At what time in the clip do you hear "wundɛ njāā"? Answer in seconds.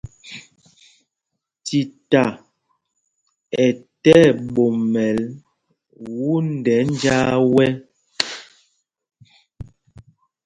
6.19-7.31